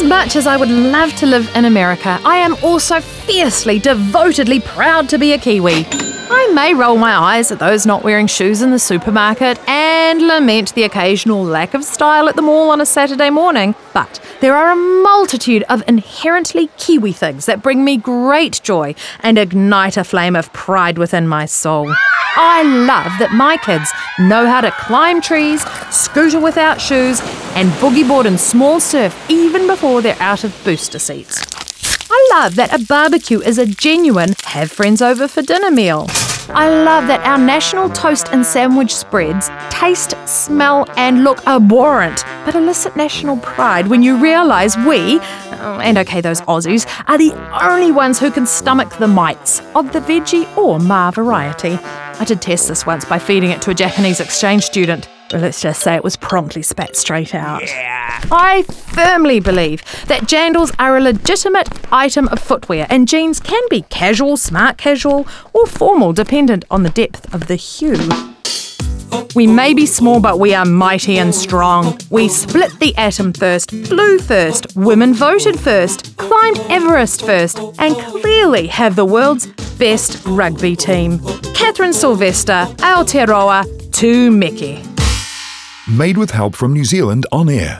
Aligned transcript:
As 0.00 0.08
much 0.08 0.34
as 0.34 0.46
I 0.46 0.56
would 0.56 0.70
love 0.70 1.14
to 1.16 1.26
live 1.26 1.54
in 1.54 1.66
America, 1.66 2.18
I 2.24 2.36
am 2.36 2.56
also 2.64 3.00
fiercely, 3.00 3.78
devotedly 3.78 4.60
proud 4.60 5.10
to 5.10 5.18
be 5.18 5.34
a 5.34 5.38
Kiwi. 5.38 5.86
I 5.92 6.50
may 6.54 6.72
roll 6.72 6.96
my 6.96 7.14
eyes 7.14 7.52
at 7.52 7.58
those 7.58 7.84
not 7.84 8.02
wearing 8.02 8.26
shoes 8.26 8.62
in 8.62 8.70
the 8.70 8.78
supermarket 8.78 9.58
and 9.68 10.22
lament 10.22 10.74
the 10.74 10.84
occasional 10.84 11.44
lack 11.44 11.74
of 11.74 11.84
style 11.84 12.30
at 12.30 12.36
the 12.36 12.40
mall 12.40 12.70
on 12.70 12.80
a 12.80 12.86
Saturday 12.86 13.28
morning, 13.28 13.74
but 13.92 14.24
there 14.40 14.56
are 14.56 14.70
a 14.70 15.02
multitude 15.02 15.64
of 15.68 15.86
inherently 15.86 16.70
Kiwi 16.78 17.12
things 17.12 17.44
that 17.44 17.62
bring 17.62 17.84
me 17.84 17.98
great 17.98 18.62
joy 18.62 18.94
and 19.22 19.36
ignite 19.36 19.98
a 19.98 20.04
flame 20.04 20.34
of 20.34 20.50
pride 20.54 20.96
within 20.96 21.28
my 21.28 21.44
soul. 21.44 21.94
I 22.36 22.62
love 22.62 23.12
that 23.18 23.34
my 23.34 23.58
kids 23.58 23.92
know 24.18 24.46
how 24.46 24.62
to 24.62 24.70
climb 24.70 25.20
trees, 25.20 25.62
scooter 25.92 26.40
without 26.40 26.80
shoes, 26.80 27.20
and 27.54 27.68
boogie 27.80 28.06
board 28.06 28.26
in 28.26 28.38
small 28.38 28.80
surf 28.80 29.16
even 29.30 29.66
before 29.66 30.02
they're 30.02 30.20
out 30.20 30.44
of 30.44 30.54
booster 30.64 30.98
seats. 30.98 31.42
I 32.10 32.28
love 32.32 32.56
that 32.56 32.74
a 32.74 32.84
barbecue 32.86 33.40
is 33.40 33.58
a 33.58 33.66
genuine 33.66 34.34
have 34.44 34.70
friends 34.70 35.00
over 35.00 35.28
for 35.28 35.42
dinner 35.42 35.70
meal. 35.70 36.06
I 36.52 36.68
love 36.68 37.06
that 37.06 37.20
our 37.20 37.38
national 37.38 37.88
toast 37.90 38.28
and 38.32 38.44
sandwich 38.44 38.94
spreads 38.94 39.48
taste, 39.70 40.16
smell, 40.26 40.86
and 40.96 41.22
look 41.22 41.46
abhorrent, 41.46 42.24
but 42.44 42.56
elicit 42.56 42.96
national 42.96 43.36
pride 43.36 43.86
when 43.86 44.02
you 44.02 44.20
realise 44.20 44.76
we, 44.78 45.20
uh, 45.20 45.80
and 45.84 45.96
okay, 45.98 46.20
those 46.20 46.40
Aussies, 46.42 46.86
are 47.06 47.18
the 47.18 47.32
only 47.64 47.92
ones 47.92 48.18
who 48.18 48.32
can 48.32 48.46
stomach 48.46 48.98
the 48.98 49.06
mites 49.06 49.60
of 49.76 49.92
the 49.92 50.00
veggie 50.00 50.44
or 50.56 50.80
ma 50.80 51.12
variety. 51.12 51.74
I 51.74 52.24
did 52.24 52.42
test 52.42 52.66
this 52.66 52.84
once 52.84 53.04
by 53.04 53.20
feeding 53.20 53.50
it 53.50 53.62
to 53.62 53.70
a 53.70 53.74
Japanese 53.74 54.18
exchange 54.18 54.64
student. 54.64 55.08
Well, 55.32 55.42
let's 55.42 55.62
just 55.62 55.82
say 55.82 55.94
it 55.94 56.02
was 56.02 56.16
promptly 56.16 56.62
spat 56.62 56.96
straight 56.96 57.36
out. 57.36 57.62
I 57.64 58.64
firmly 58.68 59.38
believe 59.38 59.82
that 60.06 60.22
jandals 60.22 60.74
are 60.80 60.96
a 60.96 61.00
legitimate 61.00 61.68
item 61.92 62.26
of 62.28 62.40
footwear, 62.40 62.86
and 62.90 63.06
jeans 63.06 63.38
can 63.38 63.62
be 63.70 63.82
casual, 63.82 64.36
smart 64.36 64.76
casual, 64.76 65.28
or 65.52 65.66
formal, 65.66 66.12
dependent 66.12 66.64
on 66.68 66.82
the 66.82 66.90
depth 66.90 67.32
of 67.32 67.46
the 67.46 67.54
hue. 67.54 67.96
We 69.36 69.46
may 69.46 69.72
be 69.72 69.86
small, 69.86 70.18
but 70.18 70.40
we 70.40 70.52
are 70.52 70.64
mighty 70.64 71.18
and 71.18 71.32
strong. 71.32 71.96
We 72.10 72.28
split 72.28 72.76
the 72.80 72.96
atom 72.96 73.32
first, 73.32 73.70
flew 73.70 74.18
first, 74.18 74.74
women 74.74 75.14
voted 75.14 75.58
first, 75.58 76.16
climbed 76.16 76.58
Everest 76.68 77.24
first, 77.24 77.60
and 77.78 77.94
clearly 77.96 78.66
have 78.66 78.96
the 78.96 79.04
world's 79.04 79.46
best 79.78 80.24
rugby 80.26 80.74
team. 80.74 81.20
Catherine 81.54 81.92
Sylvester, 81.92 82.66
Aotearoa, 82.78 83.64
Tāmaki. 83.90 84.89
Made 85.88 86.18
with 86.18 86.32
help 86.32 86.54
from 86.54 86.74
New 86.74 86.84
Zealand 86.84 87.26
On 87.32 87.48
Air. 87.48 87.68